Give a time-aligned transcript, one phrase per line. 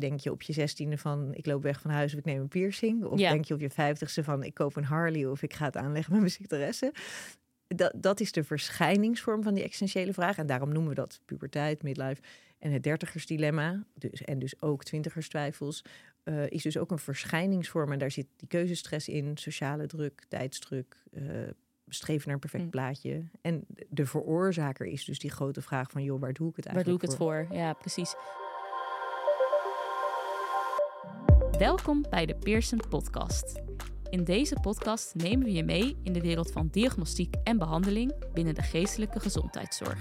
[0.00, 2.48] denk je op je zestiende van ik loop weg van huis of ik neem een
[2.48, 3.04] piercing?
[3.04, 3.30] Of Ja.
[3.30, 6.10] denk je op je vijftigste van ik koop een Harley of ik ga het aanleggen
[6.12, 6.92] met mijn secretaresse?
[7.68, 10.38] Dat, dat is de verschijningsvorm van die existentiële vraag.
[10.38, 12.22] En daarom noemen we dat puberteit, midlife.
[12.58, 15.84] En het dertigersdilemma, dus, en dus ook twintigerstwijfels,
[16.22, 17.92] eh is dus ook een verschijningsvorm.
[17.92, 21.22] En daar zit die keuzestress in, sociale druk, tijdsdruk, eh,
[21.88, 22.70] streven naar een perfect Mm.
[22.70, 23.24] plaatje.
[23.40, 26.74] En de veroorzaker is dus die grote vraag van, joh, waar doe ik het Waar
[26.74, 27.46] eigenlijk doe ik het voor?
[27.58, 28.14] Ja, precies.
[31.58, 33.62] Welkom bij de Pearson Podcast.
[34.10, 38.54] In deze podcast nemen we je mee in de wereld van diagnostiek en behandeling binnen
[38.54, 39.98] de geestelijke gezondheidszorg.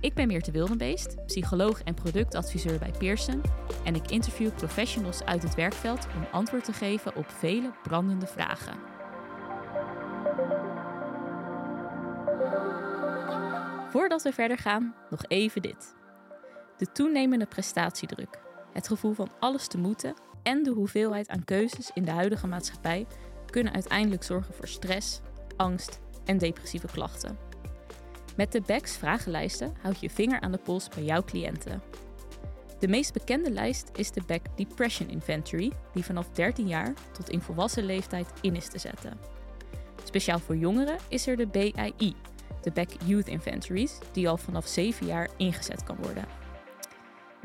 [0.00, 3.42] Ik ben Meerte Wildenbeest, psycholoog en productadviseur bij Pearson
[3.84, 8.78] en ik interview professionals uit het werkveld om antwoord te geven op vele brandende vragen.
[13.90, 15.94] Voordat we verder gaan, nog even dit.
[16.76, 18.40] De toenemende prestatiedruk,
[18.72, 20.14] het gevoel van alles te moeten
[20.46, 23.06] en de hoeveelheid aan keuzes in de huidige maatschappij
[23.50, 25.20] kunnen uiteindelijk zorgen voor stress,
[25.56, 27.38] angst en depressieve klachten.
[28.36, 31.82] Met de BEX vragenlijsten houd je vinger aan de pols bij jouw cliënten.
[32.78, 37.40] De meest bekende lijst is de BEC Depression Inventory, die vanaf 13 jaar tot in
[37.40, 39.18] volwassen leeftijd in is te zetten.
[40.04, 42.14] Speciaal voor jongeren is er de BII,
[42.62, 46.45] de BEC Youth Inventories, die al vanaf 7 jaar ingezet kan worden.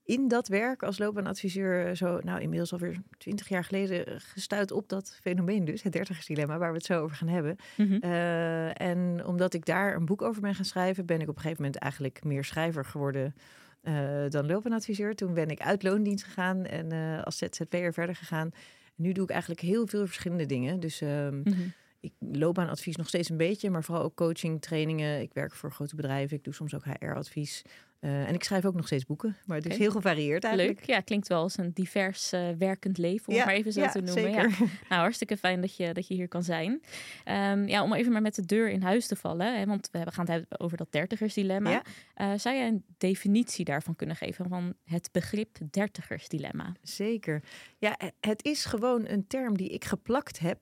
[0.07, 5.19] in dat werk als loopbaanadviseur, zo, nou inmiddels alweer twintig jaar geleden, gestuurd op dat
[5.23, 7.57] fenomeen dus, het dertigersdilemma, waar we het zo over gaan hebben.
[7.77, 7.99] Mhm.
[8.01, 11.41] Eh, en omdat ik daar een boek over ben gaan schrijven, ben ik op een
[11.41, 13.35] gegeven moment eigenlijk meer schrijver geworden
[13.83, 13.95] eh,
[14.29, 15.15] dan loopbaanadviseur.
[15.15, 18.51] Toen ben ik uit loondienst gegaan en eh, als ZZP'er verder gegaan.
[18.95, 20.81] Nu doe ik eigenlijk heel veel verschillende dingen.
[20.81, 21.53] Dus Mhm.
[22.01, 25.21] Ik loopbaanadvies nog steeds een beetje, maar vooral ook coaching, trainingen.
[25.21, 26.37] Ik werk voor grote bedrijven.
[26.37, 27.63] Ik doe soms ook HR-advies.
[28.01, 29.37] Eh, en ik schrijf ook nog steeds boeken.
[29.47, 30.79] Maar het is heel gevarieerd eigenlijk.
[30.79, 30.89] Leuk.
[30.89, 33.89] Ja, klinkt wel als een divers eh, werkend leven, om het maar even zo ja,
[33.91, 34.23] te noemen.
[34.23, 34.49] Zeker.
[34.51, 34.57] Ja.
[34.89, 36.81] Nou, hartstikke fijn dat je, dat je hier kan zijn.
[37.25, 39.97] Ehm, ja, om even maar met de deur in huis te vallen, hè, want we
[39.97, 41.83] hebben- gaan het hebben over dat dertigersdilemma.
[42.15, 46.73] Eh, zou jij een definitie daarvan kunnen geven van het begrip dertigersdilemma?
[46.83, 47.43] Zeker.
[47.79, 50.59] Ja, het is gewoon een term die ik geplakt heb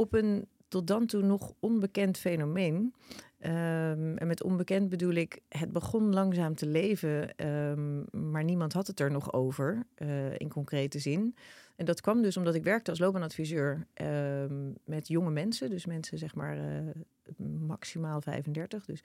[0.00, 2.94] op een tot dan toe nog onbekend fenomeen.
[3.38, 8.86] Ehm, en met onbekend bedoel ik, het begon langzaam te leven, ehm, maar niemand had
[8.86, 11.34] het er nog over eh, in concrete zin.
[11.76, 16.18] En dat kwam dus omdat ik werkte als loopbaanadviseur ehm, met jonge mensen, dus mensen
[16.18, 18.84] zeg maar eh, maximaal 35.
[18.84, 19.02] Dus.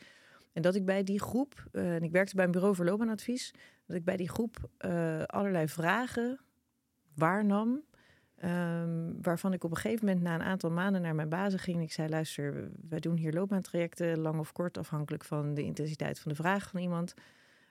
[0.54, 3.54] En dat ik bij die groep, eh, en ik werkte bij een bureau voor loopbaanadvies,
[3.86, 4.70] dat ik bij die groep
[5.26, 6.40] allerlei vragen
[7.16, 7.84] waarnam.
[8.36, 11.82] Ehm, waarvan ik op een gegeven moment na een aantal maanden naar mijn bazen ging.
[11.82, 16.32] Ik zei: luister, wij doen hier loopbaantrajecten, lang of kort, afhankelijk van de intensiteit van
[16.32, 17.14] de vraag van iemand.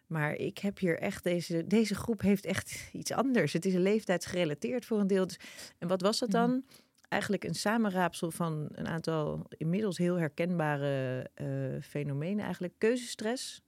[0.06, 3.52] Maar ik heb hier echt deze, deze groep heeft echt iets anders.
[3.52, 5.26] Het is een leeftijdsgerelateerd voor een deel.
[5.26, 5.38] Dus-
[5.78, 6.64] En wat was dat dan?
[7.08, 11.46] Eigenlijk een samenraapsel van een aantal inmiddels heel herkenbare eh,
[11.82, 12.44] fenomenen.
[12.44, 13.62] Eigenlijk keuzestress,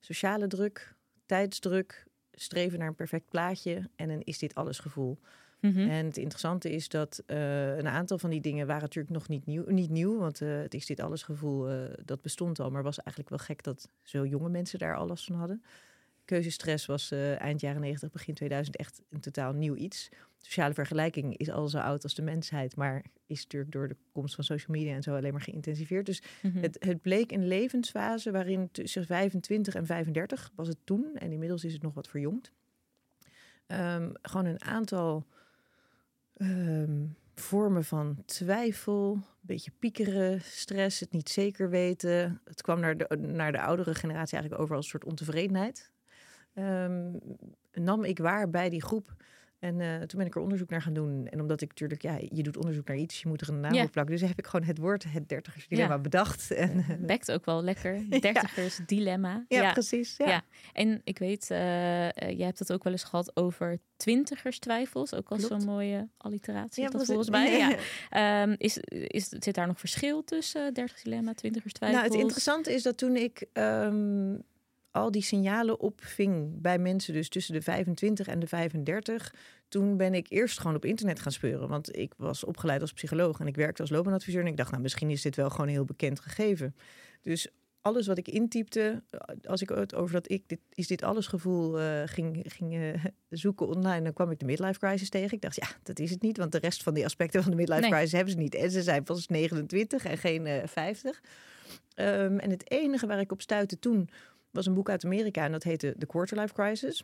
[0.00, 0.94] sociale druk,
[1.26, 5.18] tijdsdruk, streven naar een perfect plaatje en een is dit alles gevoel.
[5.60, 5.78] Mhm.
[5.78, 9.46] En het interessante is dat eh, een aantal van die dingen waren natuurlijk nog niet
[9.46, 9.64] nieuw.
[9.68, 12.70] Niet nieuw want eh, het is dit alles gevoel, eh, dat bestond al.
[12.70, 15.62] Maar was eigenlijk wel gek dat zo jonge mensen daar al last van hadden.
[16.24, 20.08] Keuzestress was eind jaren 90, begin 2000 echt een totaal nieuw iets.
[20.38, 24.34] Sociale vergelijking is al zo oud als de mensheid, maar is natuurlijk door de komst
[24.34, 26.06] van social media en zo alleen maar geïntensiveerd.
[26.06, 26.58] Dus Mhm.
[26.58, 31.64] het, het bleek een levensfase waarin tussen 25 en 35 was het toen, en inmiddels
[31.64, 32.52] is het nog wat verjongd.
[33.66, 35.26] Ehm, gewoon een aantal
[36.38, 42.40] ehm, vormen van twijfel, een beetje piekeren, stress, het niet zeker weten.
[42.44, 45.92] Het kwam naar de, naar de oudere generatie eigenlijk over als een soort ontevredenheid.
[46.54, 47.12] Ehm,
[47.72, 49.16] nam ik waar bij die groep
[49.58, 51.26] En uh, toen ben ik er onderzoek naar gaan doen.
[51.26, 53.78] En omdat ik natuurlijk, ja, je doet onderzoek naar iets, je moet er een naam
[53.78, 54.16] op plakken.
[54.16, 56.00] Dus heb ik gewoon het woord, het dertigers dilemma, Ja.
[56.00, 56.50] bedacht.
[56.68, 58.04] En, eh, Bekt ook wel lekker.
[58.20, 59.44] Dertigers dilemma.
[59.48, 60.16] ja, precies.
[60.16, 60.42] Ja.
[60.72, 65.14] En ik weet, eh, eh, jij hebt het ook wel eens gehad over twintigers twijfels.
[65.14, 65.42] Ook Klopt.
[65.42, 66.82] zo'n mooie alliteratie.
[66.82, 67.46] Ja, dat volgens mij.
[67.58, 67.76] Ja.
[68.10, 72.00] Ehm, is, is, zit daar nog verschil tussen dertigers dilemma, twintigers twijfels?
[72.02, 74.34] Nou, het interessante is dat toen ik ehm,
[74.90, 79.34] al die signalen opving bij mensen, dus tussen de 25 en de 35,
[79.68, 81.68] toen ben ik eerst gewoon op internet gaan speuren.
[81.68, 84.40] Want ik was opgeleid als psycholoog en ik werkte als loopbaanadviseur.
[84.40, 86.74] En ik dacht, nou, misschien is dit wel gewoon een heel bekend gegeven.
[87.22, 87.48] Dus
[87.80, 89.02] alles wat ik intypte,
[89.44, 93.04] als ik het over dat ik dit, is dit alles gevoel eh, ging, ging eh,
[93.28, 95.32] zoeken online, dan kwam ik de midlife crisis tegen.
[95.32, 97.56] Ik dacht, ja, dat is het niet, want de rest van die aspecten van de
[97.56, 97.90] midlife Nee.
[97.90, 98.54] crisis hebben ze niet.
[98.54, 101.20] En ze zijn pas 29 en geen eh 50.
[101.94, 104.08] Ehm, en het enige waar ik op stuitte toen
[104.50, 107.02] was een boek uit Amerika en dat heette The Quarterlife Crisis.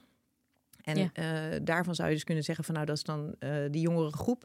[0.84, 1.10] En Ja.
[1.12, 4.12] eh, daarvan zou je dus kunnen zeggen van nou dat is dan eh die jongere
[4.12, 4.44] groep.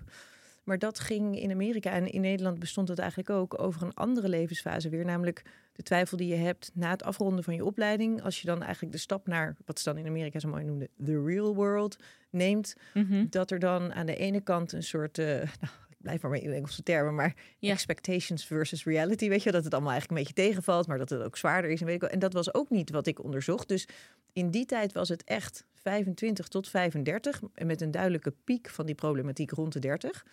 [0.64, 4.30] Maar dat ging in Amerika en in Nederland bestond het eigenlijk ook over een andere
[4.30, 5.06] levensfase weer.
[5.06, 5.42] Namelijk
[5.74, 8.22] de twijfel die je hebt na het afronden van je opleiding.
[8.24, 10.88] Als je dan eigenlijk de stap naar wat ze dan in Amerika zo mooi noemden,
[11.06, 11.98] the real world
[12.30, 12.76] neemt.
[12.94, 13.26] Mhm.
[13.30, 15.26] Dat er dan aan de ene kant een soort, eh,
[15.62, 17.72] nou, blijf maar in Engelse termen, maar Ja.
[17.72, 19.30] expectations versus reality.
[19.30, 21.80] Weet je, dat het allemaal eigenlijk een beetje tegenvalt, maar dat het ook zwaarder is.
[21.80, 22.10] En, weet ik wel.
[22.10, 23.68] en dat was ook niet wat ik onderzocht.
[23.68, 23.88] Dus
[24.34, 28.86] in die tijd was het echt 25 tot 35 en met een duidelijke piek van
[28.86, 30.26] die problematiek rond de 30.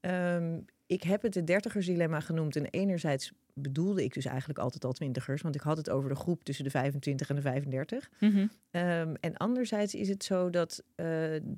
[0.00, 0.58] Ehm,
[0.92, 2.56] ik heb het de dertigersdilemma genoemd.
[2.56, 5.42] En enerzijds bedoelde ik dus eigenlijk altijd al twintigers.
[5.42, 8.10] Want ik had het over de groep tussen de 25 en de 35.
[8.20, 8.46] Mhm.
[8.70, 11.06] Ehm, en anderzijds is het zo dat eh,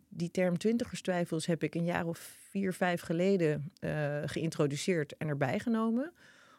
[0.08, 5.58] die term twintigerstwijfels heb ik een jaar of vier, vijf geleden eh, geïntroduceerd en erbij
[5.58, 6.12] genomen.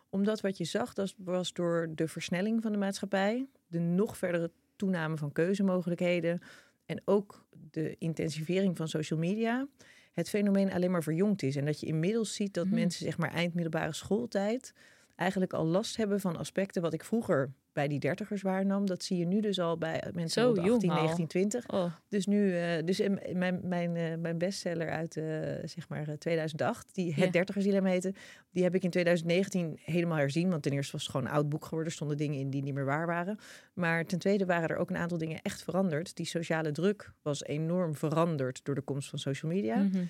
[0.09, 4.51] Omdat wat je zag, dat was door de versnelling van de maatschappij, de nog verdere
[4.75, 6.41] toename van keuzemogelijkheden
[6.85, 9.67] en ook de intensivering van social media,
[10.15, 11.55] het fenomeen alleen maar verjongd is.
[11.55, 12.75] En dat je inmiddels ziet dat Mhm.
[12.75, 14.73] mensen, zeg maar eind middelbare schooltijd,
[15.15, 18.85] eigenlijk al last hebben van aspecten wat ik vroeger bij die dertigers waarnam.
[18.85, 21.03] Dat zie je nu dus al bij mensen Zo rond jong 18, al.
[21.03, 21.69] 19, 20.
[21.69, 25.23] Oh, Dus nu, eh, dus in mijn, mijn, eh, mijn bestseller uit eh,
[25.63, 28.13] zeg maar eh, 2008, die het dertigersdilemma heette,
[28.51, 30.49] die heb ik in 2019 helemaal herzien.
[30.49, 32.73] Want ten eerste was het gewoon een oud boek geworden, stonden dingen in die niet
[32.73, 33.39] meer waar waren.
[33.73, 36.15] Maar ten tweede waren er ook een aantal dingen echt veranderd.
[36.15, 39.75] Die sociale druk was enorm veranderd door de komst van social media.
[39.77, 40.05] mhm.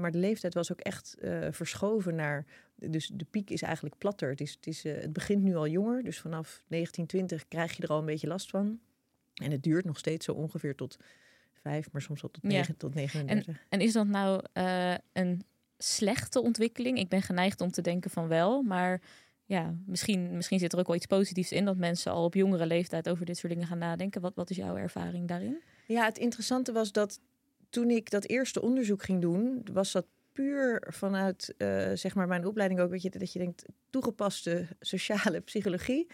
[0.00, 1.16] Maar de leeftijd was ook echt
[1.50, 2.44] verschoven naar.
[2.76, 4.28] Dus de piek is eigenlijk platter.
[4.30, 6.02] Het, is, het, is, eh, het begint nu al jonger.
[6.02, 8.78] Dus vanaf 1920 krijg je er al een beetje last van.
[9.34, 10.96] En het duurt nog steeds zo ongeveer tot
[11.52, 12.48] vijf, maar soms wel tot, Ja.
[12.48, 13.64] negen, tot 39.
[13.68, 15.42] En is dat nou eh, een
[15.78, 16.98] slechte ontwikkeling?
[16.98, 19.00] Ik ben geneigd om te denken van wel, maar
[19.44, 22.66] ja, misschien, misschien zit er ook wel iets positiefs in dat mensen al op jongere
[22.66, 24.20] leeftijd over dit soort dingen gaan nadenken.
[24.20, 25.62] Wat, wat is jouw ervaring daarin?
[25.86, 27.20] Ja, het interessante was dat
[27.70, 32.46] toen ik dat eerste onderzoek ging doen, was dat puur vanuit eh, zeg maar mijn
[32.46, 36.06] opleiding ook, weet je, dat je denkt toegepaste sociale psychologie.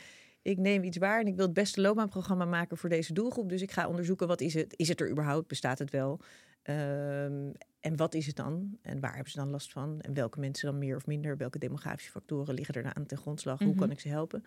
[0.43, 3.49] Ik neem iets waar en ik wil het beste loopbaanprogramma maken voor deze doelgroep.
[3.49, 4.75] Dus ik ga onderzoeken wat is het?
[4.77, 5.49] Is het er überhaupt?
[5.49, 6.21] Bestaat het wel?
[6.63, 7.51] Ehm,
[7.81, 8.79] en wat is het dan?
[8.83, 10.01] En waar hebben ze dan last van?
[10.01, 11.37] En welke mensen dan meer of minder?
[11.37, 13.59] Welke demografische factoren liggen er aan ten grondslag?
[13.59, 13.79] Hoe Mhm.
[13.79, 14.45] kan ik ze helpen?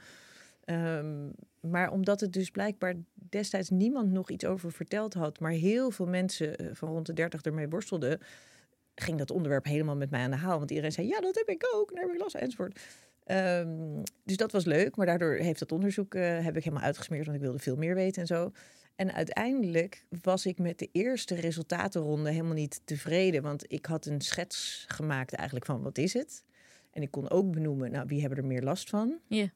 [0.66, 1.30] Ehm,
[1.60, 6.08] maar omdat het dus blijkbaar destijds niemand nog iets over verteld had, maar heel veel
[6.08, 8.20] mensen eh, van rond de 30 ermee worstelden,
[8.95, 10.57] ging dat onderwerp helemaal met mij aan de haal.
[10.57, 12.80] Want iedereen zei: Ja, dat heb ik ook, daar heb ik last enzovoort.
[13.24, 17.25] Ehm, dus dat was leuk, maar daardoor heeft dat onderzoek eh, heb ik helemaal uitgesmeerd,
[17.25, 18.51] want ik wilde veel meer weten en zo.
[18.95, 24.22] En uiteindelijk was ik met de eerste resultatenronde helemaal niet tevreden, want ik had een
[24.22, 26.44] schets gemaakt eigenlijk van wat is het.
[26.91, 29.20] En ik kon ook benoemen, nou, wie hebben er meer last van?
[29.27, 29.51] Ja.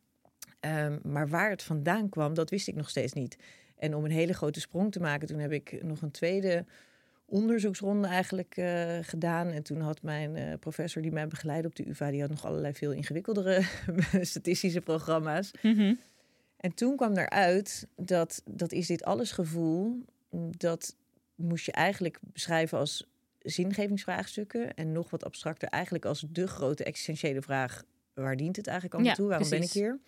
[0.59, 3.37] Ehm, maar waar het vandaan kwam, dat wist ik nog steeds niet.
[3.75, 6.65] En om een hele grote sprong te maken, toen heb ik nog een tweede
[7.29, 9.47] onderzoeksronde eigenlijk eh, gedaan.
[9.47, 12.45] En toen had mijn eh, professor die mij begeleidde op de UvA, die had nog
[12.45, 13.61] allerlei veel ingewikkeldere
[14.21, 15.51] statistische programma's.
[15.61, 15.93] Mhm.
[16.57, 20.05] En toen kwam eruit dat dat is dit alles gevoel,
[20.57, 20.95] dat
[21.35, 23.07] moest je eigenlijk beschrijven als
[23.39, 28.95] zingevingsvraagstukken en nog wat abstracter eigenlijk als de grote existentiële vraag: waar dient het eigenlijk
[28.95, 29.29] allemaal Ja, toe?
[29.29, 29.99] Waarom ben ik hier?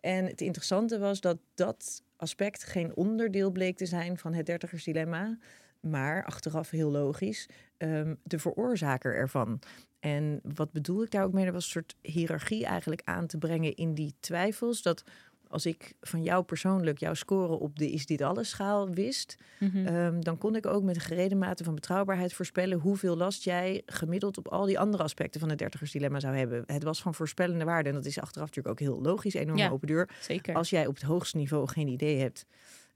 [0.00, 5.38] En het interessante was dat dat aspect geen onderdeel bleek te zijn van het dertigersdilemma,
[5.86, 9.58] maar achteraf heel logisch ehm, de veroorzaker ervan.
[10.00, 11.46] En wat bedoel ik daar ook mee?
[11.46, 14.82] Er was een soort hiërarchie eigenlijk aan te brengen in die twijfels.
[14.82, 15.02] Dat
[15.48, 19.86] als ik van jou persoonlijk jouw score op de is dit alles schaal wist, Mhm.
[19.86, 23.82] Ehm, dan kon ik ook met een gereden mate van betrouwbaarheid voorspellen hoeveel last jij
[23.86, 26.62] gemiddeld op al die andere aspecten van het dertigersdilemma zou hebben.
[26.66, 29.70] Het was van voorspellende waarde en dat is achteraf natuurlijk ook heel logisch, enorm Ja.
[29.70, 30.08] open deur.
[30.20, 30.54] Zeker.
[30.54, 32.46] Als jij op het hoogste niveau geen idee hebt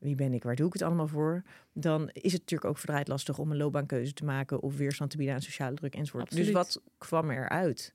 [0.00, 1.42] wie ben ik, waar doe ik het allemaal voor,
[1.73, 5.16] dan is het natuurlijk ook verdraaid lastig om een loopbaankeuze te maken of weerstand te
[5.16, 6.25] bieden aan sociale druk enzovoort.
[6.25, 6.45] Absoluut.
[6.45, 7.95] Dus wat kwam eruit?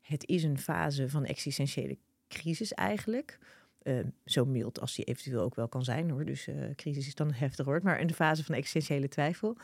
[0.00, 3.38] Het is een fase van existentiële crisis eigenlijk.
[3.82, 6.24] Eh, zo mild als die eventueel ook wel kan zijn hoor.
[6.24, 9.56] Dus eh, crisis is dan een heftig woord, maar in de fase van existentiële twijfel.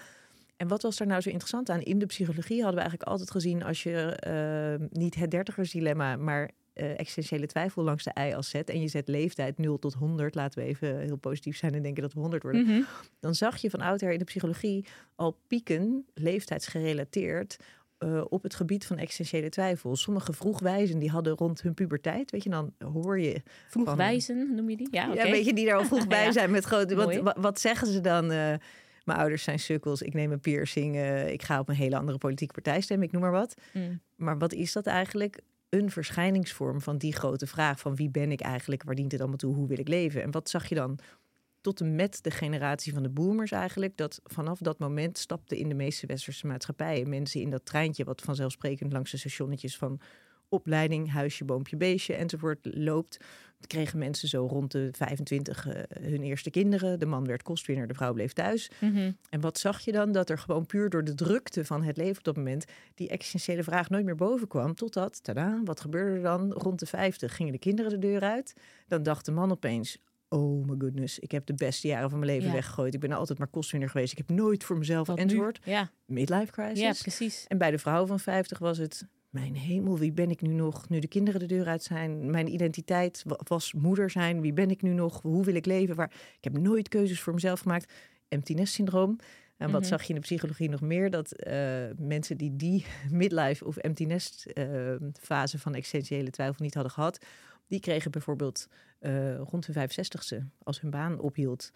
[0.56, 1.80] En wat was daar nou zo interessant aan?
[1.80, 6.50] In de psychologie hadden we eigenlijk altijd gezien als je eh, niet het dertigersdilemma, maar
[6.76, 10.34] eh, existentiële twijfel langs de i als zet en je zet leeftijd 0 tot 100,
[10.34, 12.80] laten we even heel positief zijn en denken dat we 100 worden, Mhm.
[13.20, 17.56] dan zag je van oudsher in de psychologie al pieken, leeftijdsgerelateerd,
[17.98, 19.96] eh, op het gebied van existentiële twijfel.
[19.96, 24.76] Sommige vroegwijzen die hadden rond hun puberteit, weet je, dan hoor je Vroegwijzen noem je
[24.76, 24.88] die?
[24.90, 26.32] Ja, ja, weet je, die daar al vroeg bij Ja.
[26.32, 26.94] zijn met grote.
[26.94, 28.30] Wat, wat, zeggen ze dan?
[28.30, 28.54] eh,
[29.04, 30.96] mijn ouders zijn sukkels, ik neem een piercing,
[31.30, 33.54] ik ga op een hele andere politieke partij stemmen, ik noem maar wat.
[33.72, 34.00] Mm.
[34.16, 35.40] Maar wat is dat eigenlijk?
[35.76, 39.38] Een verschijningsvorm van die grote vraag van wie ben ik eigenlijk, waar dient het allemaal
[39.38, 40.22] toe, hoe wil ik leven?
[40.22, 40.98] En wat zag je dan
[41.60, 43.96] tot en met de generatie van de boomers eigenlijk?
[43.96, 48.22] Dat vanaf dat moment stapten in de meeste westerse maatschappijen mensen in dat treintje wat
[48.22, 50.00] vanzelfsprekend langs de stationnetjes van
[50.48, 53.24] opleiding, huisje, boompje, beestje enzovoort loopt.
[53.66, 56.98] Kregen mensen zo rond de 25 eh, hun eerste kinderen.
[56.98, 58.70] De man werd kostwinner, de vrouw bleef thuis.
[58.80, 59.12] Mhm.
[59.30, 60.12] En wat zag je dan?
[60.12, 62.64] Dat er gewoon puur door de drukte van het leven op dat moment...
[62.94, 64.74] die existentiële vraag nooit meer boven kwam.
[64.74, 66.52] Totdat, tada, wat gebeurde er dan?
[66.52, 68.54] Rond de 50 gingen de kinderen de deur uit.
[68.88, 69.98] Dan dacht de man opeens...
[70.28, 72.54] Oh my goodness, ik heb de beste jaren van mijn leven Ja.
[72.54, 72.94] weggegooid.
[72.94, 74.12] Ik ben altijd maar kostwinner geweest.
[74.12, 75.22] Ik heb nooit voor mezelf Wat nu?
[75.22, 75.58] enzovoort.
[75.64, 76.78] Ja, Midlife crisis.
[76.80, 77.44] ja, precies.
[77.48, 79.06] En bij de vrouw van 50 was het...
[79.36, 80.88] Mijn hemel, wie ben ik nu nog?
[80.88, 82.30] Nu de kinderen de deur uit zijn.
[82.30, 84.40] Mijn identiteit wa- was moeder zijn.
[84.40, 85.22] Wie ben ik nu nog?
[85.22, 85.96] Hoe wil ik leven?
[85.96, 86.10] Waar...
[86.38, 87.92] Ik heb nooit keuzes voor mezelf gemaakt.
[88.28, 89.16] Empty nest syndroom.
[89.56, 89.88] En wat Mhm.
[89.90, 91.10] zag je in de psychologie nog meer?
[91.10, 96.74] Dat eh, mensen die die midlife of empty nest eh, fase van existentiële twijfel niet
[96.74, 97.24] hadden gehad...
[97.66, 98.66] die kregen bijvoorbeeld
[98.98, 101.70] eh, rond hun 65ste, als hun baan ophield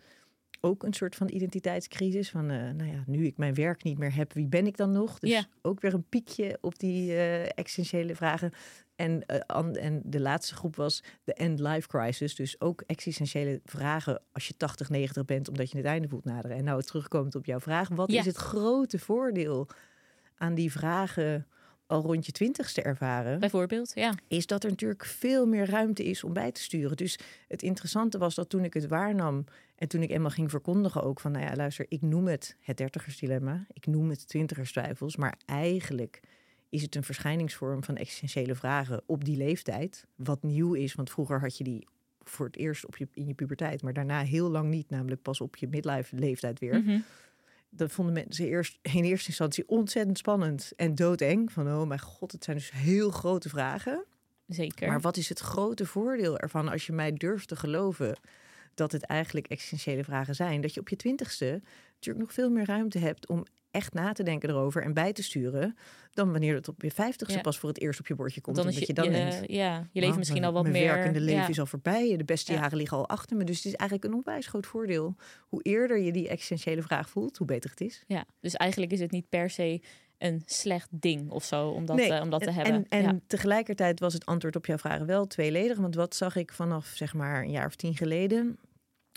[0.60, 2.30] ook een soort van identiteitscrisis.
[2.30, 4.92] Van, eh, nou ja, nu ik mijn werk niet meer heb, wie ben ik dan
[4.92, 5.18] nog?
[5.18, 5.44] Dus Ja.
[5.62, 8.52] ook weer een piekje op die eh, existentiële vragen.
[8.96, 12.34] En, eh, an- en de laatste groep was de end-life crisis.
[12.34, 16.56] Dus ook existentiële vragen als je 80, 90 bent, omdat je het einde voelt naderen.
[16.56, 17.88] En nou, terugkomend op jouw vraag.
[17.88, 18.18] Wat Ja.
[18.20, 19.68] is het grote voordeel
[20.36, 21.46] aan die vragen
[21.90, 23.40] al rond je twintigste ervaren?
[23.40, 24.14] Bijvoorbeeld, ja.
[24.28, 26.96] is dat er natuurlijk veel meer ruimte is om bij te sturen.
[26.96, 27.18] Dus
[27.48, 29.44] het interessante was dat toen ik het waarnam
[29.76, 32.76] en toen ik eenmaal ging verkondigen ook van, nou ja, luister, ik noem het het
[32.76, 36.20] dertigersdilemma, ik noem het twintigerstwijfels, maar eigenlijk
[36.68, 41.40] is het een verschijningsvorm van existentiële vragen op die leeftijd, wat nieuw is, want vroeger
[41.40, 41.86] had je die
[42.24, 45.40] voor het eerst op je, in je puberteit, maar daarna heel lang niet, namelijk pas
[45.40, 46.98] op je midlife leeftijd weer Mhm.
[47.70, 51.52] Dat vonden mensen eerst in eerste instantie ontzettend spannend en doodeng.
[51.52, 54.04] Van oh mijn god, het zijn dus heel grote vragen.
[54.46, 54.88] Zeker.
[54.88, 58.18] Maar wat is het grote voordeel ervan als je mij durft te geloven
[58.74, 60.60] dat het eigenlijk existentiële vragen zijn?
[60.60, 61.62] Dat je op je twintigste
[61.94, 65.22] natuurlijk nog veel meer ruimte hebt om echt na te denken erover en bij te
[65.22, 65.76] sturen.
[66.10, 67.42] Dan wanneer het op je vijftigste Ja.
[67.42, 68.56] pas voor het eerst op je bordje komt.
[68.56, 69.50] dan is dat je, je dan je, denkt.
[69.52, 70.94] ja, je leven "Oh, misschien mijn- al wat mijn meer.
[70.94, 71.48] werkende leven ja.
[71.48, 72.16] is al voorbij.
[72.16, 72.58] De beste Ja.
[72.60, 73.44] jaren liggen al achter me.
[73.44, 75.16] Dus het is eigenlijk een onwijs groot voordeel.
[75.40, 78.04] Hoe eerder je die existentiële vraag voelt, hoe beter het is.
[78.06, 79.80] Ja, dus eigenlijk is het niet per se
[80.18, 82.74] een slecht ding of zo om dat, Nee, eh, om dat te en- hebben.
[82.74, 83.18] En, en ja.
[83.26, 85.78] tegelijkertijd was het antwoord op jouw vragen wel tweeledig.
[85.78, 88.58] Want wat zag ik vanaf zeg maar een jaar of tien geleden?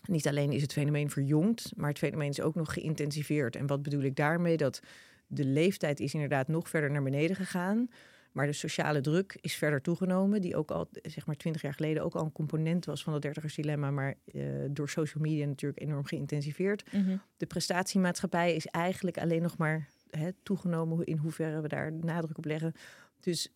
[0.08, 3.56] Niet alleen is het fenomeen verjongd, maar het fenomeen is ook nog geïntensiveerd.
[3.56, 4.58] En wat bedoel ik daarmee?
[4.58, 4.80] Dat
[5.28, 7.90] de leeftijd is inderdaad nog verder naar beneden gegaan.
[8.32, 10.42] Maar de sociale druk is verder toegenomen.
[10.42, 13.22] Die ook al, zeg maar, twintig jaar geleden ook al een component was van het
[13.22, 13.92] dertigersdilemma.
[13.92, 17.18] Maar eh, door social media natuurlijk enorm geïntensiveerd Mhm.
[17.38, 22.46] de prestatiemaatschappij is eigenlijk alleen nog maar hè, toegenomen in hoeverre we daar nadruk op
[22.46, 22.74] leggen.
[23.20, 23.52] Dus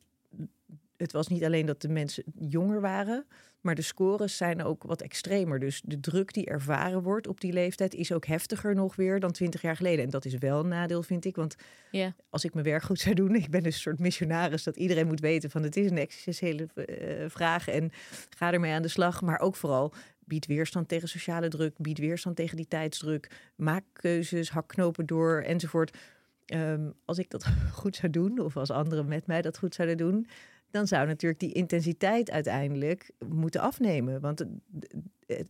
[0.98, 3.26] het was niet alleen dat de mensen jonger waren,
[3.62, 5.60] maar de scores zijn ook wat extremer.
[5.60, 9.32] Dus de druk die ervaren wordt op die leeftijd is ook heftiger nog weer dan
[9.32, 10.04] twintig jaar geleden.
[10.06, 11.36] En dat is wel een nadeel, vind ik.
[11.36, 11.56] Want
[11.92, 12.16] Ja.
[12.30, 15.08] als ik mijn werk goed zou doen, ik ben dus een soort missionaris dat iedereen
[15.08, 17.92] moet weten van het is een existentiële eh, vraag en
[18.38, 19.22] ga ermee aan de slag.
[19.22, 19.94] Maar ook vooral
[20.26, 25.42] bied weerstand tegen sociale druk, bied weerstand tegen die tijdsdruk, maak keuzes, hak knopen door
[25.42, 25.98] enzovoort.
[26.46, 27.46] Ehm, als ik dat
[27.82, 30.28] goed zou doen, of als anderen met mij dat goed zouden doen,
[30.72, 34.22] dan zou natuurlijk die intensiteit uiteindelijk moeten afnemen.
[34.22, 34.46] Want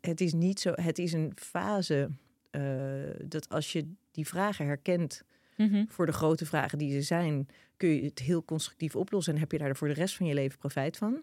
[0.01, 2.09] het, is niet zo, het is een fase
[2.51, 2.61] eh,
[3.23, 5.23] dat als je die vragen herkent
[5.57, 5.85] Mhm.
[5.87, 7.47] voor de grote vragen die ze zijn,
[7.77, 10.33] kun je het heel constructief oplossen en heb je daar voor de rest van je
[10.33, 11.21] leven profijt van.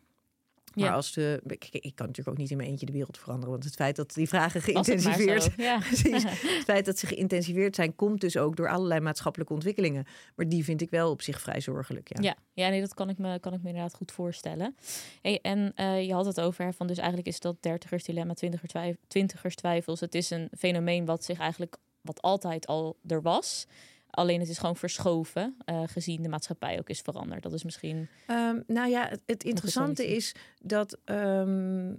[0.74, 0.92] Maar Ja.
[0.92, 1.40] als de.
[1.46, 3.50] Ik, ik kan natuurlijk ook niet in mijn eentje de wereld veranderen.
[3.50, 5.42] Want het feit dat die vragen het geïntensiveerd.
[5.42, 5.78] zo, Ja.
[6.54, 10.06] Het feit dat ze geïntensiveerd zijn, komt dus ook door allerlei maatschappelijke ontwikkelingen.
[10.34, 12.08] Maar die vind ik wel op zich vrij zorgelijk.
[12.16, 12.22] Ja.
[12.22, 14.76] Ja, ja nee, dat kan ik, me, kan ik me inderdaad goed voorstellen.
[15.22, 18.34] Hey, en eh, je had het over, hè, van dus eigenlijk is dat dertigers dilemma,
[18.34, 20.00] twintigers, twijf, twintigers twijfels.
[20.00, 23.66] Het is een fenomeen wat zich eigenlijk, wat altijd al er was.
[24.14, 27.42] Alleen het is gewoon verschoven, eh, gezien de maatschappij ook is veranderd.
[27.42, 28.08] Dat is misschien...
[28.26, 31.94] Ehm, nou ja, het, het interessante is dat ehm,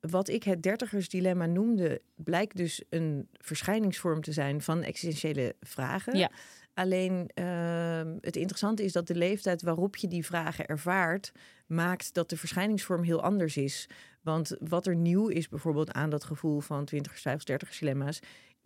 [0.00, 6.18] wat ik het dertigersdilemma noemde, blijkt dus een verschijningsvorm te zijn van existentiële vragen.
[6.18, 6.30] Ja.
[6.74, 11.32] Alleen ehm, het interessante is dat de leeftijd waarop je die vragen ervaart,
[11.66, 13.88] maakt dat de verschijningsvorm heel anders is.
[14.22, 18.18] Want wat er nieuw is bijvoorbeeld aan dat gevoel van 20 twijfels, 30 dilemma's,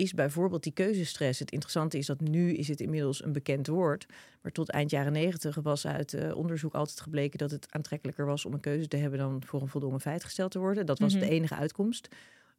[0.03, 1.39] is bijvoorbeeld die keuzestress.
[1.39, 4.07] Het interessante is dat nu is het inmiddels een bekend woord.
[4.43, 8.45] Maar tot eind jaren negentig was uit eh, onderzoek altijd gebleken dat het aantrekkelijker was
[8.45, 10.87] om een keuze te hebben dan voor een voldongen feit gesteld te worden.
[10.87, 11.23] Dat was Mhm.
[11.23, 12.09] de enige uitkomst.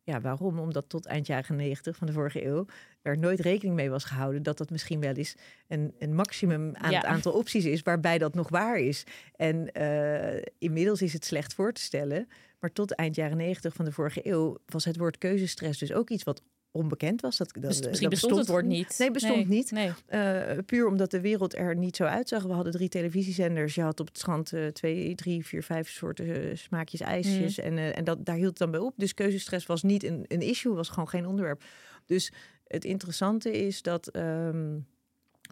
[0.06, 0.60] Ja, waarom?
[0.60, 2.66] Omdat tot eind jaren negentig van de vorige eeuw
[3.02, 5.36] er nooit rekening mee was gehouden dat dat misschien wel eens
[5.68, 6.98] een, een maximum aan Ja.
[6.98, 9.04] het aantal opties is waarbij dat nog waar is.
[9.36, 12.28] En eh, inmiddels is het slecht voor te stellen.
[12.60, 16.10] Maar tot eind jaren negentig van de vorige eeuw was het woord keuzestress dus ook
[16.10, 16.42] iets wat
[16.74, 17.38] onbekend was.
[17.38, 18.96] Dat, dat, Dus dat misschien bestond het woord niet.
[18.98, 19.72] Nee, bestond niet.
[19.72, 19.92] Nee.
[20.06, 22.44] Eh, puur omdat de wereld er niet zo uitzag.
[22.44, 23.76] We hadden drie televisiezenders.
[23.76, 27.58] Je had op het strand eh, twee, drie, vier, vijf soorten eh, smaakjes ijsjes.
[27.58, 27.68] Mhm.
[27.68, 28.94] En, en dat, daar hield het dan bij op.
[28.98, 31.64] Dus keuzestress was niet een, een issue, was gewoon geen onderwerp.
[32.06, 32.32] Dus
[32.68, 34.80] het interessante is dat ehm,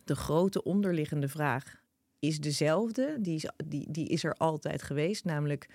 [0.03, 1.81] de grote onderliggende vraag
[2.19, 3.17] is dezelfde.
[3.19, 5.25] Die is, die, die is er altijd geweest.
[5.25, 5.69] Namelijk,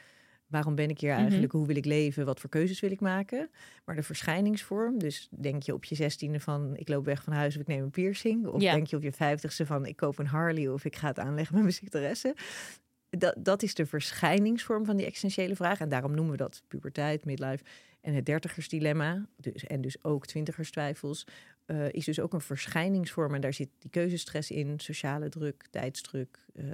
[0.46, 1.20] waarom ben ik hier Mhm.
[1.20, 1.52] eigenlijk?
[1.52, 2.24] Hoe wil ik leven?
[2.24, 3.50] Wat voor keuzes wil ik maken?
[3.84, 6.76] Maar de verschijningsvorm, dus denk je op je zestiende van...
[6.76, 8.46] ik loop weg van huis of ik neem een piercing.
[8.46, 8.74] Of Ja.
[8.74, 10.68] denk je op je vijftigste van ik koop een Harley...
[10.68, 12.34] of ik ga het aanleggen met mijn secretaresse.
[13.10, 15.80] Dat, dat is de verschijningsvorm van die existentiële vraag.
[15.80, 17.64] En daarom noemen we dat puberteit, midlife.
[18.00, 21.26] En het dertigersdilemma, dus, en dus ook twintigerstwijfels...
[21.66, 23.34] eh is dus ook een verschijningsvorm.
[23.34, 26.38] En daar zit die keuzestress in, sociale druk, tijdsdruk...
[26.54, 26.64] eh,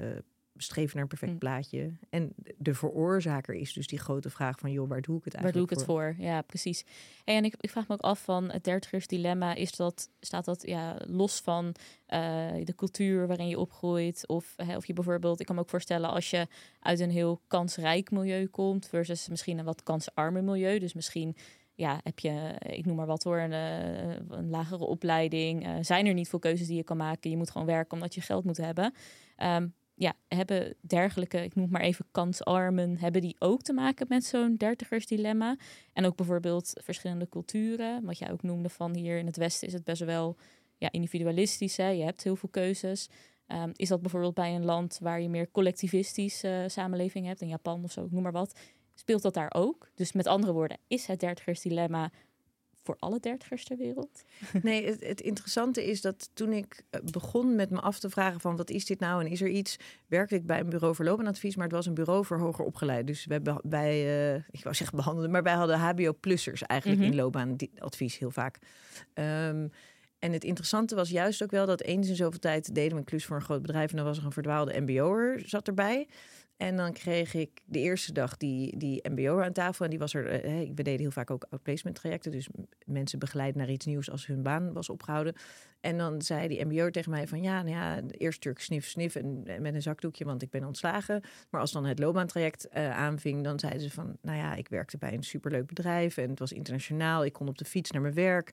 [0.56, 1.38] streven naar een perfect Mm.
[1.38, 1.92] plaatje.
[2.11, 4.71] En de veroorzaker is dus die grote vraag van...
[4.73, 6.26] joh, waar doe ik het Waar doe ik eigenlijk het voor?
[6.26, 6.85] Ja, precies.
[7.25, 9.54] En ik, ik vraag me ook af van het dertigers dilemma.
[9.54, 11.75] Is dat, staat dat ja, los van
[12.06, 12.21] eh,
[12.64, 14.26] de cultuur waarin je opgroeit?
[14.26, 16.47] Of, hè, of je bijvoorbeeld, ik kan me ook voorstellen als je
[16.80, 18.88] uit een heel kansrijk milieu komt...
[18.88, 20.78] versus misschien een wat kansarmer milieu.
[20.78, 21.37] Dus misschien
[21.75, 25.64] ja, heb je, ik noem maar wat hoor, een, eh, een lagere opleiding.
[25.66, 27.30] eh, zijn er niet veel keuzes die je kan maken?
[27.30, 28.94] Je moet gewoon werken omdat je geld moet hebben.
[29.37, 34.24] Ehm, ja, hebben dergelijke, ik noem maar even kansarmen, hebben die ook te maken met
[34.24, 35.57] zo'n dertigersdilemma?
[35.92, 39.74] En ook bijvoorbeeld verschillende culturen, wat jij ook noemde van hier in het Westen is
[39.74, 40.37] het best wel
[40.78, 41.76] ja, individualistisch.
[41.76, 41.88] Hè?
[41.88, 43.09] Je hebt heel veel keuzes.
[43.46, 47.85] Ehm, is dat bijvoorbeeld bij een land waar je meer collectivistische samenleving hebt, in Japan
[47.85, 48.59] of zo, noem maar wat,
[48.94, 49.90] speelt dat daar ook?
[49.94, 52.11] Dus met andere woorden, is het dertigersdilemma
[52.83, 54.23] voor alle dertigers ter wereld?
[54.62, 58.40] Nee, het, het interessante is dat toen ik eh, begon met me af te vragen
[58.40, 61.05] van wat is dit nou en is er iets, werkte ik bij een bureau voor
[61.05, 63.07] loopbaanadvies, maar het was een bureau voor hoger opgeleid.
[63.07, 63.92] Dus wij, wij
[64.35, 67.11] eh, ik wou zeggen behandelden, maar wij hadden HBO-plussers eigenlijk Mhm.
[67.11, 68.59] in loopbaanadvies heel vaak.
[69.14, 69.68] Ehm,
[70.22, 73.04] en het interessante was juist ook wel dat eens in zoveel tijd deden we een
[73.04, 76.08] klus voor een groot bedrijf en dan was er een verdwaalde MBO'er zat erbij.
[76.56, 79.85] En dan kreeg ik de eerste dag die, die MBO'er aan tafel.
[79.85, 80.26] En die was er.
[80.26, 82.32] eh, we deden heel vaak ook outplacement trajecten.
[82.32, 82.48] Dus
[82.87, 85.35] mensen begeleiden naar iets nieuws als hun baan was opgehouden.
[85.80, 89.14] En dan zei die MBO'er tegen mij van ja, nou ja, eerst Turk snif snif
[89.14, 91.22] en en met een zakdoekje, want ik ben ontslagen.
[91.50, 94.98] Maar als dan het loopbaantraject eh, aanving, dan zeiden ze van nou ja, ik werkte
[94.98, 97.24] bij een superleuk bedrijf en het was internationaal.
[97.24, 98.52] Ik kon op de fiets naar mijn werk.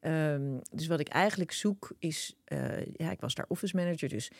[0.00, 4.30] Ehm, dus wat ik eigenlijk zoek is, eh, ja, ik was daar office manager, dus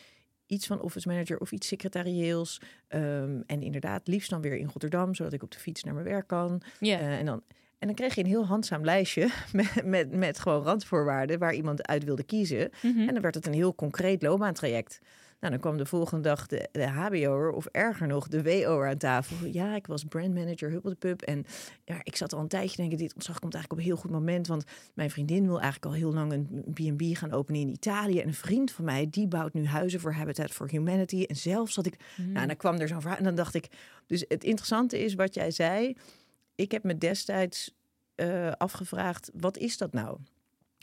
[0.45, 2.61] iets van office manager of iets secretarieels.
[2.87, 6.05] Ehm, en inderdaad, liefst dan weer in Rotterdam, zodat ik op de fiets naar mijn
[6.05, 6.61] werk kan.
[6.79, 7.43] Eh, en, dan,
[7.79, 11.87] en dan kreeg je een heel handzaam lijstje met, met, met gewoon randvoorwaarden waar iemand
[11.87, 12.69] uit wilde kiezen.
[12.81, 12.99] Mhm.
[12.99, 14.99] En dan werd het een heel concreet loopbaantraject.
[15.41, 18.97] Nou, dan kwam de volgende dag de, de HBO'er of erger nog de WO'er aan
[18.97, 19.47] tafel.
[19.47, 21.21] Ja, ik was brandmanager Huppeldepup.
[21.21, 21.45] En
[21.85, 24.19] ja, ik zat al een tijdje denken, dit ontslag komt eigenlijk op een heel goed
[24.19, 24.47] moment.
[24.47, 28.19] Want mijn vriendin wil eigenlijk al heel lang een B&B gaan openen in Italië.
[28.19, 31.23] En een vriend van mij, die bouwt nu huizen voor Habitat for Humanity.
[31.27, 31.95] En zelf zat ik...
[32.17, 32.31] Mhm.
[32.31, 33.17] Nou, dan kwam er zo'n verhaal.
[33.17, 33.67] En dan dacht ik...
[34.07, 35.97] Dus het interessante is wat jij zei.
[36.55, 37.75] Ik heb me destijds
[38.15, 40.17] eh, afgevraagd, wat is dat nou?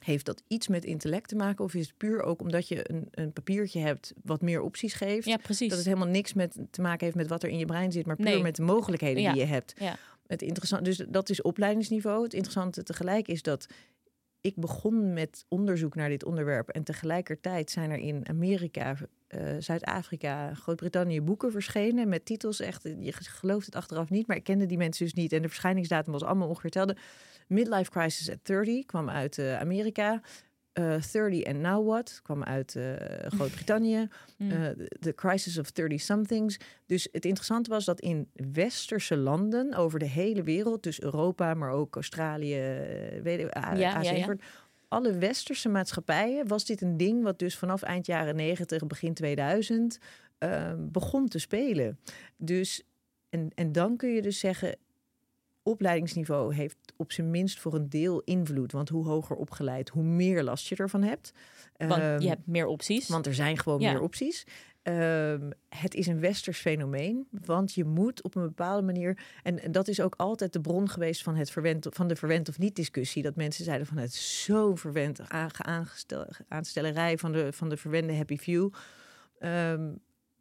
[0.04, 1.64] Heeft dat iets met intellect te maken?
[1.64, 5.26] Of is het puur ook omdat je een, een papiertje hebt wat meer opties geeft?
[5.26, 5.68] ja, precies.
[5.68, 8.06] Dat het helemaal niks met, te maken heeft met wat er in je brein zit,
[8.06, 8.42] maar puur Nee.
[8.42, 9.32] met de mogelijkheden Ja.
[9.32, 9.74] die je hebt.
[9.78, 9.96] Ja.
[10.26, 12.22] Het interessant, dus dat is opleidingsniveau.
[12.22, 13.66] Het interessante tegelijk is dat
[14.40, 16.68] ik begon met onderzoek naar dit onderwerp.
[16.68, 18.96] En tegelijkertijd zijn er in Amerika,
[19.28, 22.08] uh, Zuid-Afrika, Groot-Brittannië boeken verschenen.
[22.08, 24.26] Met titels echt, je gelooft het achteraf niet.
[24.26, 25.32] Maar ik kende die mensen dus niet.
[25.32, 26.96] En de verschijningsdatum was allemaal ongeveer hetzelfde.
[27.48, 30.20] Midlife Crisis at 30 kwam uit uh, Amerika.
[30.78, 32.92] Uh, 30 and Now What kwam uit uh,
[33.26, 34.08] Groot-Brittannië.
[34.37, 34.50] Mm.
[34.50, 34.68] Uh,
[35.00, 36.56] The Crisis of 30 Somethings.
[36.87, 41.70] Dus het interessante was dat in westerse landen over de hele wereld, dus Europa, maar
[41.70, 42.61] ook Australië,
[43.22, 44.37] weet je, Ja, ja, ja.
[44.88, 49.98] alle westerse maatschappijen was dit een ding wat dus vanaf eind jaren 90, begin 2000
[50.38, 51.98] eh, begon te spelen.
[52.37, 52.82] Dus,
[53.28, 54.76] en, en dan kun je dus zeggen,
[55.68, 58.72] opleidingsniveau heeft op zijn minst voor een deel invloed.
[58.72, 61.33] Want hoe hoger opgeleid, hoe meer last je ervan hebt.
[61.76, 63.09] Want Ehm, je hebt meer opties.
[63.09, 63.92] want er zijn gewoon Ja.
[63.92, 64.44] meer opties.
[64.83, 69.18] Ehm, het is een westers fenomeen, want je moet op een bepaalde manier...
[69.42, 72.48] En, en dat is ook altijd de bron geweest van, het verwend, van de verwend
[72.48, 73.22] of niet discussie.
[73.22, 77.76] Dat mensen zeiden van het is zo verwend, aange- aangestel, aanstellerij van de, van de
[77.76, 78.70] verwende happy few.
[79.38, 79.90] Ehm,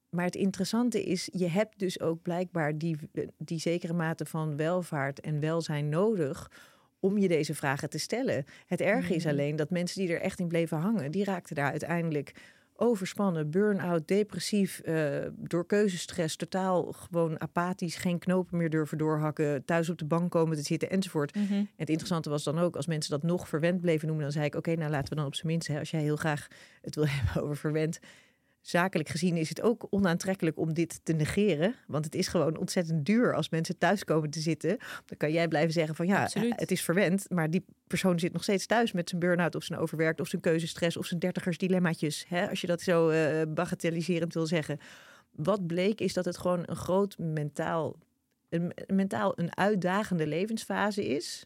[0.09, 2.97] maar het interessante is, je hebt dus ook blijkbaar die,
[3.37, 6.51] die zekere mate van welvaart en welzijn nodig
[6.99, 8.45] om je deze vragen te stellen.
[8.65, 9.33] Het erge is Mhm.
[9.33, 12.33] alleen dat mensen die er echt in bleven hangen, die raakten daar uiteindelijk
[12.79, 19.89] overspannen, burn-out, depressief, eh, door keuzestress, totaal gewoon apathisch, geen knopen meer durven doorhakken, thuis
[19.89, 21.35] op de bank komen te zitten enzovoort.
[21.35, 21.53] Mhm.
[21.53, 24.45] En het interessante was dan ook, als mensen dat nog verwend bleven noemen, dan zei
[24.45, 26.47] ik, oké, nou laten we dan op zijn minst, hè, als jij heel graag
[26.81, 27.99] het wil hebben over verwend,
[28.69, 31.75] zakelijk gezien is het ook onaantrekkelijk om dit te negeren.
[31.87, 34.77] Want het is gewoon ontzettend duur als mensen thuis komen te zitten.
[35.05, 36.59] Dan kan jij blijven zeggen van ja, Absoluut.
[36.59, 37.25] het is verwend.
[37.29, 40.41] Maar die persoon zit nog steeds thuis met zijn burn-out of zijn overwerkt of zijn
[40.41, 42.25] keuzestress of zijn dertigers dilemmaatjes.
[42.27, 44.79] Hè, als je dat zo eh, bagatelliserend wil zeggen.
[45.31, 47.95] Wat bleek is dat het gewoon een groot mentaal,
[48.49, 51.45] een mentaal een uitdagende levensfase is.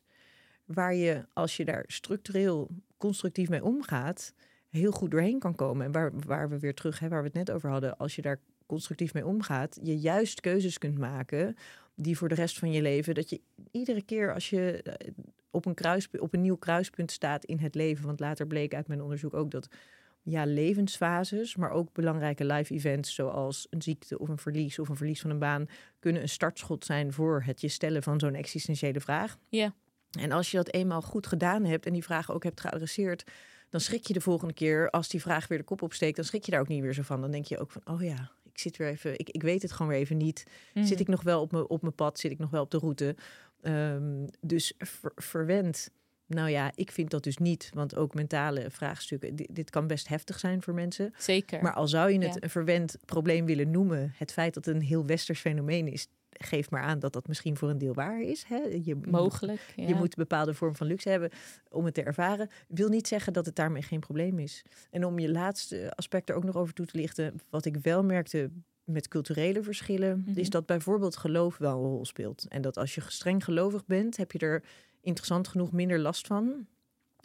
[0.65, 4.33] Waar je als je daar structureel constructief mee omgaat,
[4.71, 5.85] heel goed doorheen kan komen.
[5.85, 8.21] En waar, waar we weer terug, hè, waar we het net over hadden, als je
[8.21, 11.55] daar constructief mee omgaat, je juist keuzes kunt maken
[11.95, 15.09] die voor de rest van je leven, dat je iedere keer als je eh,
[15.51, 18.87] op een, kruis, op een nieuw kruispunt staat in het leven, want later bleek uit
[18.87, 19.67] mijn onderzoek ook dat
[20.23, 24.95] ja, levensfases, maar ook belangrijke live events zoals een ziekte of een verlies of een
[24.95, 25.65] verlies van een baan,
[25.99, 29.37] kunnen een startschot zijn voor het je stellen van zo'n existentiële vraag.
[29.49, 29.73] Ja.
[30.19, 33.23] En als je dat eenmaal goed gedaan hebt en die vraag ook hebt geadresseerd,
[33.71, 36.45] dan schrik je de volgende keer, als die vraag weer de kop opsteekt, dan schrik
[36.45, 37.21] je daar ook niet meer zo van.
[37.21, 39.71] Dan denk je ook van, oh ja, ik zit weer even, ik, ik weet het
[39.71, 40.43] gewoon weer even niet.
[40.73, 40.85] Mhm.
[40.85, 42.19] Zit ik nog wel op mijn op mijn pad?
[42.19, 43.15] Zit ik nog wel op de route?
[43.61, 45.89] Ehm, dus ver- verwend.
[46.27, 47.69] Nou ja, ik vind dat dus niet.
[47.73, 51.13] Want ook mentale vraagstukken, di- dit kan best heftig zijn voor mensen.
[51.17, 51.61] Zeker.
[51.61, 52.41] Maar al zou je het Ja.
[52.41, 56.69] een verwend probleem willen noemen, het feit dat het een heel westers fenomeen is, geeft
[56.69, 58.43] maar aan dat dat misschien voor een deel waar is.
[58.43, 58.57] Hè?
[58.57, 59.73] Je, Mogelijk.
[59.75, 59.87] Ja.
[59.87, 61.29] je moet een bepaalde vorm van luxe hebben
[61.69, 62.49] om het te ervaren.
[62.67, 64.63] Wil niet zeggen dat het daarmee geen probleem is.
[64.89, 67.39] En om je laatste aspect er ook nog over toe te lichten.
[67.49, 68.49] Wat ik wel merkte
[68.83, 70.39] met culturele verschillen, Mhm.
[70.39, 72.45] is dat bijvoorbeeld geloof wel een rol speelt.
[72.47, 74.63] En dat als je streng gelovig bent, heb je er
[75.01, 76.67] interessant genoeg minder last van.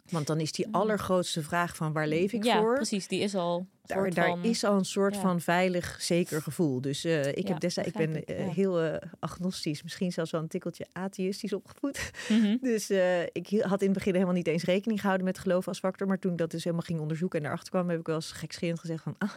[0.09, 0.75] Want dan is die Mhm.
[0.75, 2.75] allergrootste vraag van waar leef ik ja, voor?
[2.75, 3.07] precies.
[3.07, 3.65] Die is al.
[3.85, 5.21] Daar, daar van- is al een soort ja.
[5.21, 6.81] van veilig, zeker gevoel.
[6.81, 8.51] Dus eh, ik, Ja, heb destijds, ik ben eh, ja.
[8.53, 12.11] heel eh, agnostisch, misschien zelfs wel een tikkeltje atheïstisch opgevoed.
[12.29, 12.57] Mhm.
[12.71, 12.89] Dus
[13.31, 16.07] ik had in het begin helemaal niet eens rekening gehouden met geloof als factor.
[16.07, 18.31] Maar toen ik dat dus helemaal ging onderzoeken en daarachter kwam, heb ik wel eens
[18.31, 19.31] gekscherend gezegd van, ah,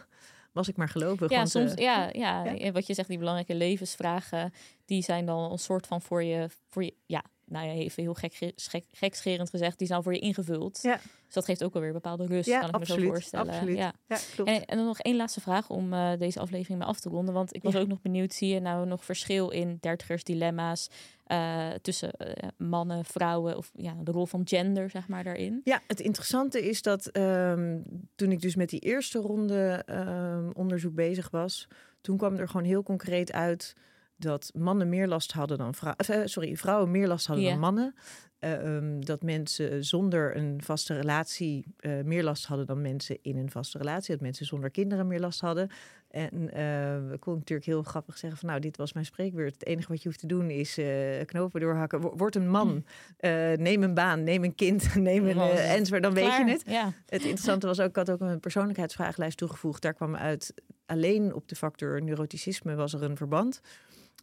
[0.53, 1.31] was ik maar gelovig.
[1.31, 2.73] Ja, want, soms, ja, ja, ja.
[2.73, 4.53] wat je zegt, die belangrijke levensvragen,
[4.85, 8.15] die zijn dan een soort van voor je, voor je ja, nou ja, even heel
[8.15, 10.79] gek, gek, gekscherend gezegd, die zijn voor je ingevuld.
[10.83, 11.01] Ja.
[11.25, 13.53] Dus dat geeft ook alweer bepaalde rust, ja, kan ik me absoluut, zo voorstellen.
[13.53, 13.77] absoluut.
[13.77, 13.93] Ja.
[14.09, 14.51] Ja, klopt.
[14.51, 17.35] En, en dan nog één laatste vraag om eh, deze aflevering mee af te ronden.
[17.35, 20.91] Want ik was ook nog benieuwd, zie je nou nog verschil in dertigers dilemma's
[21.25, 25.61] eh, tussen eh, mannen, vrouwen of ja, de rol van gender, zeg maar, daarin?
[25.65, 27.81] Ja, het interessante is dat ehm,
[28.15, 31.69] toen ik dus met die eerste ronde ehm, onderzoek bezig was,
[32.01, 33.75] toen kwam er gewoon heel concreet uit
[34.21, 36.29] dat mannen meer last hadden dan vrouwen.
[36.29, 37.95] sorry, vrouwen meer last hadden dan mannen.
[38.39, 43.37] Eh, ehm, dat mensen zonder een vaste relatie eh, meer last hadden dan mensen in
[43.37, 44.13] een vaste relatie.
[44.13, 45.71] Dat mensen zonder kinderen meer last hadden.
[46.11, 49.53] En eh ik kon natuurlijk heel grappig zeggen van nou, dit was mijn spreekbeurt.
[49.53, 52.01] Het enige wat je hoeft te doen is eh, knopen doorhakken.
[52.01, 52.85] Wo- Word een man.
[53.17, 56.03] Eh, neem een baan, neem een kind, neem een eh, enzovoort.
[56.03, 56.63] Dan weet je het.
[56.67, 56.93] Ja.
[57.07, 59.83] Het interessante was ook, ik had ook een persoonlijkheidsvragenlijst toegevoegd.
[59.83, 60.55] Daar kwam uit,
[60.87, 63.61] alleen op de factor neuroticisme was er een verband.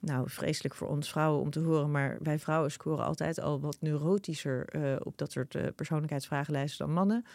[0.02, 3.78] Nou, vreselijk voor ons vrouwen om te horen, maar wij vrouwen scoren altijd al wat
[3.80, 7.26] neurotischer eh, op dat soort eh, persoonlijkheidsvragenlijsten dan mannen.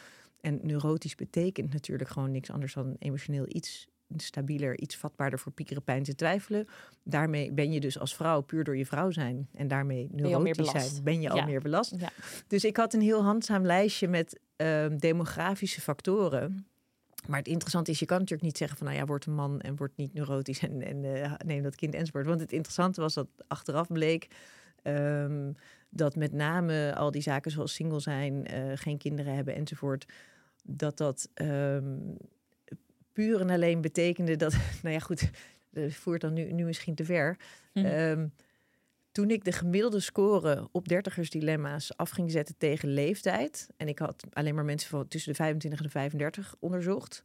[0.41, 5.83] En neurotisch betekent natuurlijk gewoon niks anders dan emotioneel iets stabieler, iets vatbaarder voor piekeren,
[5.83, 6.69] pijn te twijfelen.
[7.03, 11.05] Daarmee ben je dus als vrouw puur door je vrouw zijn en daarmee neurotisch zijn,
[11.05, 11.95] ben je al meer belast.
[11.99, 12.11] Ja.
[12.47, 16.67] Dus ik had een heel handzaam lijstje met ehm, demografische factoren.
[17.29, 19.61] Maar het interessante is, je kan natuurlijk niet zeggen van, nou ja, word een man
[19.61, 22.27] en word niet neurotisch en, en uh, neem dat kind enzovoort.
[22.27, 24.29] Want het interessante was dat achteraf bleek
[24.83, 25.53] ehm,
[25.89, 30.07] dat met name al die zaken zoals single zijn, uh, geen kinderen hebben enzovoort,
[30.65, 32.17] dat dat um,
[33.13, 35.31] puur en alleen betekende dat, nou ja, goed,
[35.71, 37.37] dat voert dan nu, nu misschien te ver.
[37.73, 37.85] Hm.
[37.85, 38.33] Um,
[39.13, 44.25] toen ik de gemiddelde score op dertigersdilemma's af ging zetten tegen leeftijd, en ik had
[44.33, 47.23] alleen maar mensen van tussen de 25 en de 35 onderzocht,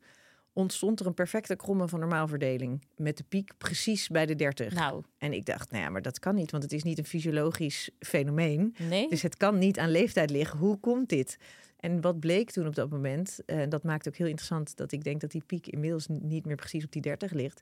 [0.54, 2.84] ontstond er een perfecte kromme van normaalverdeling.
[2.96, 4.74] Met de piek precies bij de 30.
[4.74, 5.04] Nou.
[5.18, 7.90] En ik dacht, nou ja, maar dat kan niet, want het is niet een fysiologisch
[8.00, 8.76] fenomeen.
[8.90, 9.10] Nee.
[9.10, 10.60] Dus het kan niet aan leeftijd liggen.
[10.60, 11.38] Hoe komt dit?
[11.80, 15.04] En wat bleek toen op dat moment, en dat maakt ook heel interessant dat ik
[15.04, 17.62] denk dat die piek inmiddels niet meer precies op die 30 ligt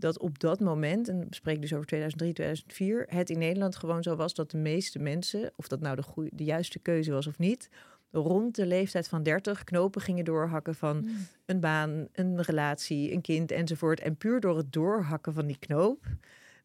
[0.00, 4.02] dat op dat moment, en we spreken dus over 2003, 2004, het in Nederland gewoon
[4.02, 7.26] zo was dat de meeste mensen, of dat nou de, goeie, de juiste keuze was
[7.26, 7.68] of niet,
[8.10, 11.26] rond de leeftijd van 30 knopen gingen doorhakken van hmm.
[11.46, 14.00] een baan, een relatie, een kind enzovoort.
[14.00, 16.06] En puur door het doorhakken van die knoop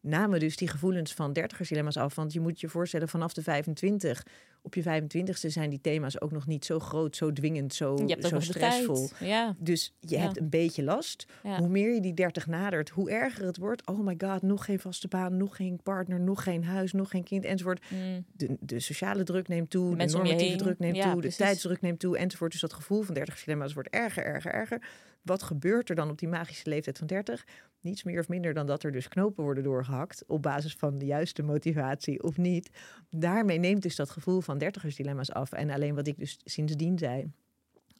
[0.06, 2.14] namen dus die gevoelens van dertigersdilemma's af.
[2.14, 4.26] Want je moet je voorstellen, vanaf de 25,
[4.62, 8.40] op je 25ste zijn die thema's ook nog niet zo groot, zo dwingend, zo, zo
[8.40, 9.08] stressvol.
[9.20, 9.54] Ja.
[9.58, 11.26] Dus je hebt een beetje last.
[11.42, 13.86] Hoe meer je die 30 nadert, hoe erger het wordt.
[13.86, 17.24] Oh my god, nog geen vaste baan, nog geen partner, nog geen huis, nog geen
[17.24, 17.84] kind enzovoort.
[17.90, 18.24] Mm.
[18.32, 21.98] De, de sociale druk neemt toe, de, de normatieve druk neemt toe, de tijdsdruk neemt
[21.98, 22.52] toe enzovoort.
[22.52, 24.80] Dus dat gevoel van dertigersdilemma's wordt erger, erger, erger.
[25.26, 27.46] Wat gebeurt er dan op die magische leeftijd van 30?
[27.80, 31.04] Niets meer of minder dan dat er dus knopen worden doorgehakt op basis van de
[31.04, 32.70] juiste motivatie of niet.
[33.10, 35.52] Daarmee neemt dus dat gevoel van dertigersdilemma's af.
[35.52, 37.30] En alleen wat ik dus sindsdien zei,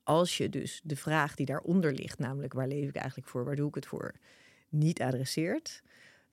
[0.02, 3.56] als je dus de vraag die daaronder ligt, namelijk waar leef ik eigenlijk voor, waar
[3.56, 4.14] doe ik het voor,
[4.68, 5.82] niet adresseert,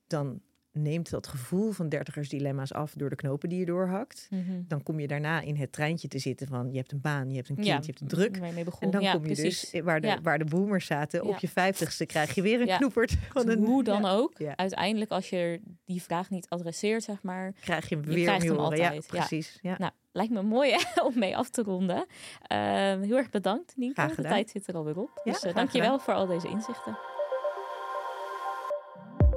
[0.08, 0.42] dan
[0.74, 4.28] neemt dat gevoel van dertigersdilemma's af door de knopen die je doorhakt.
[4.30, 4.62] Mhm.
[4.68, 7.36] Dan kom je daarna in het treintje te zitten van je hebt een baan, je
[7.36, 8.38] hebt een kind, je hebt een druk.
[8.80, 11.24] En dan kom je dus waar de, waar de boomers zaten.
[11.24, 13.18] Op je vijftigste krijg je weer een knoepert.
[13.30, 14.34] Van een, hoe dan ook.
[14.56, 17.54] Uiteindelijk als je die vraag niet adresseert, zeg maar.
[17.60, 18.94] Krijg je weer je hem altijd.
[18.94, 19.60] Ja, precies.
[19.62, 19.76] Ja.
[19.78, 20.76] Nou, lijkt me mooi
[21.08, 22.06] om mee af te ronden.
[22.52, 22.58] Uh,
[23.02, 24.14] heel erg bedankt, Nienke.
[24.16, 25.22] De tijd zit er alweer op.
[25.24, 26.98] Dus uh, dank je wel voor al deze inzichten.